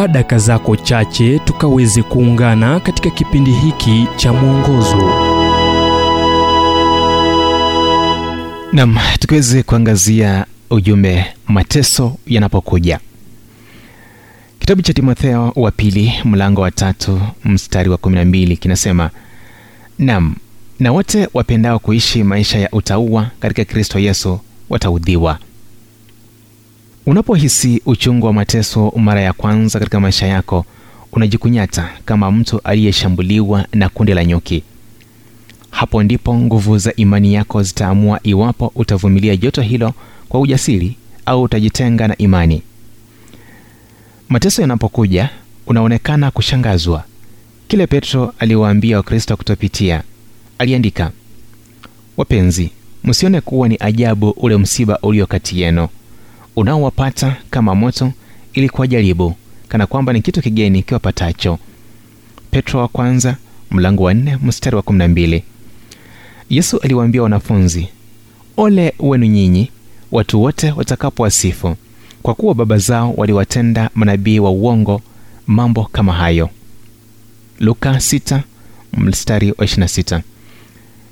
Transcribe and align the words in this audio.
chukua 0.00 0.08
daka 0.12 0.38
zako 0.38 0.76
chache 0.76 1.38
tukaweze 1.38 2.02
kuungana 2.02 2.80
katika 2.80 3.10
kipindi 3.10 3.50
hiki 3.52 4.06
cha 4.16 4.32
mwongozo. 4.32 5.12
Nam 8.72 8.96
tukiweze 9.18 9.62
kuangazia 9.62 10.46
ujumbe 10.70 11.26
mateso 11.48 12.16
yanapokuja. 12.26 13.00
Kitabu 14.58 14.82
cha 14.82 14.92
timotheo 14.92 15.52
wa 15.56 15.70
pili 15.70 16.12
mlango 16.24 16.60
wa 16.60 16.70
tatu 16.70 17.20
mstari 17.44 17.90
wa 17.90 17.96
12 17.96 18.56
kinasema 18.56 19.10
nam 19.98 20.34
na 20.78 20.92
wote 20.92 21.28
wapendao 21.34 21.78
kuishi 21.78 22.22
maisha 22.22 22.58
ya 22.58 22.68
utauwa 22.72 23.30
katika 23.40 23.64
kristo 23.64 23.98
yesu 23.98 24.40
wataudhiwa 24.70 25.38
unapohisi 27.10 27.82
uchungu 27.86 28.26
wa 28.26 28.32
mateso 28.32 28.92
mara 28.96 29.20
ya 29.20 29.32
kwanza 29.32 29.78
katika 29.78 30.00
maisha 30.00 30.26
yako 30.26 30.64
unajikunyata 31.12 31.90
kama 32.04 32.30
mtu 32.30 32.60
aliyeshambuliwa 32.64 33.66
na 33.72 33.88
kundi 33.88 34.14
la 34.14 34.24
nyuki. 34.24 34.62
Hapo 35.70 36.02
ndipo 36.02 36.34
nguvu 36.38 36.78
za 36.78 36.94
imani 36.96 37.34
yako 37.34 37.62
zitaamua 37.62 38.20
iwapo 38.22 38.72
utavumilia 38.74 39.36
joto 39.36 39.62
hilo 39.62 39.94
kwa 40.28 40.40
ujasiri 40.40 40.96
au 41.26 41.42
utajitenga 41.42 42.08
na 42.08 42.16
imani. 42.18 42.62
Mateso 44.28 44.62
yanapokuja 44.62 45.30
unaonekana 45.66 46.30
kushangazwa. 46.30 47.04
Kile 47.68 47.86
petro 47.86 48.34
aliwaambia 48.38 48.96
wakristo 48.96 49.36
kutopitia 49.36 50.02
aliandika 50.58 51.10
wapenzi 52.16 52.70
msione 53.04 53.40
kuwa 53.40 53.68
ni 53.68 53.76
ajabu 53.80 54.30
ule 54.30 54.56
msiba 54.56 54.98
ulio 55.02 55.26
kati 55.26 55.60
yenu 55.60 55.88
unaowapata 56.56 57.36
kama 57.50 57.74
moto 57.74 58.12
ili 58.52 58.68
kuwajaribu 58.68 59.34
kana 59.68 59.86
kwamba 59.86 60.12
ni 60.12 60.22
kitu 60.22 60.42
kigeni 60.42 60.82
kiwapatacho. 60.82 61.58
Petro 62.50 62.80
wa 62.80 62.88
kwanza 62.88 63.36
mlango 63.70 64.02
wa 64.02 64.14
nne 64.14 64.38
mstari 64.42 64.76
wa 64.76 64.82
kumi 64.82 65.42
yesu 66.50 66.78
aliwaambia 66.78 67.22
wanafunzi 67.22 67.88
ole 68.56 68.94
wenu 68.98 69.26
nyinyi 69.26 69.70
watu 70.12 70.42
wote 70.42 70.72
watakapowasifu 70.72 71.76
kwa 72.22 72.34
kuwa 72.34 72.54
baba 72.54 72.78
zao 72.78 73.14
waliwatenda 73.16 73.90
manabii 73.94 74.38
wa 74.38 74.50
uongo 74.50 75.02
mambo 75.46 75.84
kama 75.92 76.12
hayo. 76.12 76.50
Luka 77.60 77.90
6 77.92 78.40
mstari 78.92 79.50
wa 79.50 79.64
26 79.66 80.20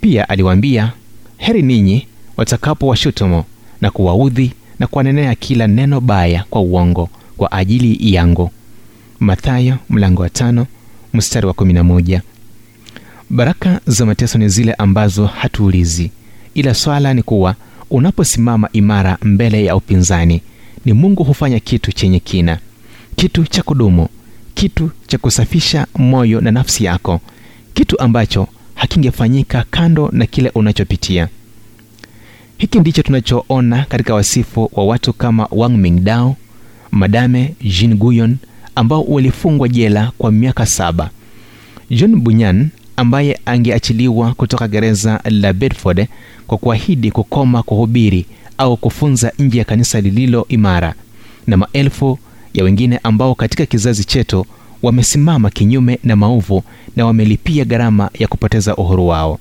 pia 0.00 0.28
aliwaambia 0.28 0.92
heri 1.36 1.62
ninyi 1.62 2.06
watakapowashutumu 2.36 3.44
na 3.80 3.90
kuwaudhi 3.90 4.52
na 4.80 4.86
kuwanenea 4.86 5.34
kila 5.34 5.66
neno 5.66 6.00
baya 6.00 6.44
kwa 6.50 6.60
uongo 6.60 7.08
kwa 7.36 7.52
ajili 7.52 8.14
yangu. 8.14 8.50
Mathayo 9.20 9.76
mlango 9.90 10.22
wa 10.22 10.30
tano 10.30 10.66
mstari 11.14 11.46
wa 11.46 11.52
11 11.52 12.20
baraka 13.30 13.80
za 13.86 14.06
mateso 14.06 14.38
ni 14.38 14.48
zile 14.48 14.72
ambazo 14.74 15.26
hatuulizi 15.26 16.10
ila 16.54 16.74
swala 16.74 17.14
ni 17.14 17.22
kuwa 17.22 17.54
unaposimama 17.90 18.68
imara 18.72 19.18
mbele 19.22 19.64
ya 19.64 19.76
upinzani 19.76 20.42
ni 20.84 20.92
mungu 20.92 21.24
hufanya 21.24 21.60
kitu 21.60 21.92
chenye 21.92 22.20
kina 22.20 22.58
kitu 23.16 23.44
cha 23.46 23.62
kudumu 23.62 24.08
kitu 24.54 24.90
cha 25.06 25.18
kusafisha 25.18 25.86
moyo 25.98 26.40
na 26.40 26.50
nafsi 26.50 26.84
yako 26.84 27.20
kitu 27.74 28.00
ambacho 28.00 28.48
hakingefanyika 28.74 29.64
kando 29.70 30.08
na 30.12 30.26
kile 30.26 30.50
unachopitia 30.54 31.28
hiki 32.70 32.80
ndicho 32.80 33.02
tunachoona 33.02 33.84
katika 33.88 34.14
wasifu 34.14 34.70
wa 34.72 34.84
watu 34.84 35.12
kama 35.12 35.48
wang 35.50 35.68
mingdao 35.68 36.36
madame 36.90 37.54
jean 37.62 37.94
guyon 37.94 38.36
ambao 38.74 39.02
walifungwa 39.02 39.68
jela 39.68 40.12
kwa 40.18 40.32
miaka 40.32 40.66
saba. 40.66 41.10
John 41.90 42.16
bunyan 42.20 42.68
ambaye 42.96 43.40
angeachiliwa 43.46 44.34
kutoka 44.34 44.68
gereza 44.68 45.20
la 45.24 45.52
bedford 45.52 46.06
kwa 46.46 46.58
kuahidi 46.58 47.10
kukoma 47.10 47.62
kuhubiri 47.62 48.26
au 48.58 48.76
kufunza 48.76 49.32
nje 49.38 49.58
ya 49.58 49.64
kanisa 49.64 50.00
lililo 50.00 50.46
imara 50.48 50.94
na 51.46 51.56
maelfu 51.56 52.18
ya 52.54 52.64
wengine 52.64 53.00
ambao 53.02 53.34
katika 53.34 53.66
kizazi 53.66 54.04
chetu 54.04 54.46
wamesimama 54.82 55.50
kinyume 55.50 55.98
na 56.04 56.16
maovu 56.16 56.62
na 56.96 57.06
wamelipia 57.06 57.64
gharama 57.64 58.10
ya 58.18 58.28
kupoteza 58.28 58.76
uhuru 58.76 59.08
wao. 59.08 59.38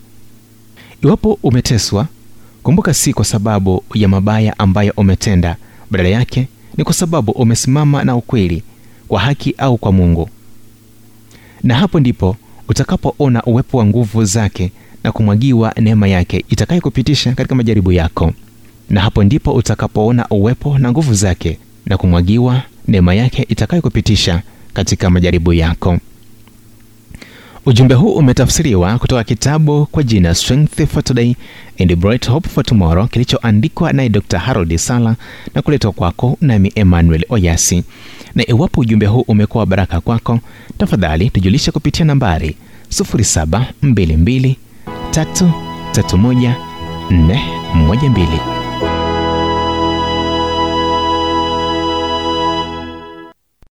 Iwapo 1.03 1.39
umeteswa 1.43 2.07
kumbuka 2.63 2.93
si 2.93 3.13
kwa 3.13 3.25
sababu 3.25 3.83
ya 3.93 4.07
mabaya 4.07 4.59
ambayo 4.59 4.93
umetenda 4.97 5.55
badala 5.91 6.09
yake 6.09 6.47
ni 6.77 6.83
kwa 6.83 6.93
sababu 6.93 7.31
umesimama 7.31 8.03
na 8.03 8.15
ukweli 8.15 8.63
kwa 9.07 9.19
haki 9.19 9.55
au 9.57 9.77
kwa 9.77 9.91
mungu. 9.91 10.29
Na 11.63 11.75
hapo 11.75 11.99
ndipo 11.99 12.35
utakapoona 12.69 13.43
uwepo 13.43 13.77
wa 13.77 13.85
nguvu 13.85 14.25
zake 14.25 14.71
na 15.03 15.11
kumwagiwa 15.11 15.73
neema 15.77 16.07
yake 16.07 16.45
itakayokupitisha 16.49 17.31
katika 17.33 17.55
majaribu 17.55 17.91
yako. 17.91 18.33
Na 18.89 19.01
hapo 19.01 19.23
ndipo 19.23 19.53
utakapoona 19.53 20.27
uwepo 20.29 20.77
na 20.77 20.91
nguvu 20.91 21.13
zake 21.13 21.57
na 21.85 21.97
kumwagiwa 21.97 22.61
neema 22.87 23.13
yake 23.15 23.45
itakayokupitisha 23.49 24.41
katika 24.73 25.09
majaribu 25.09 25.53
yako 25.53 25.97
ujumbe 27.69 27.95
huu 27.95 28.13
umetafsiriwa 28.13 28.99
kutoka 28.99 29.23
kitabu 29.23 29.85
kwa 29.85 30.03
jina 30.03 30.35
strength 30.35 30.85
for 30.85 31.03
today 31.03 31.35
and 31.79 31.95
bright 31.95 32.29
hope 32.29 32.49
for 32.49 32.63
tomorrow 32.65 33.07
kilichoandikwa 33.07 33.93
naye 33.93 34.09
dr 34.09 34.37
harold 34.39 34.77
sala 34.77 35.15
na 35.55 35.61
kuletwa 35.61 35.91
kwako 35.91 36.37
nami 36.41 36.71
emmanuel 36.75 37.25
oyasi. 37.29 37.83
Na 38.35 38.49
iwapo 38.49 38.81
ujumbe 38.81 39.05
huu 39.05 39.21
umekuwa 39.27 39.65
baraka 39.65 40.01
kwako 40.01 40.39
tafadhali 40.77 41.29
tujulishe 41.29 41.71
kupitia 41.71 42.05
nambari 42.05 42.55
0722 42.89 44.55
331 45.11 46.53
412 47.11 48.58